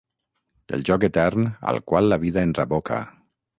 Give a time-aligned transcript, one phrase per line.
[0.77, 3.01] El joc etern al qual la vida ens aboca.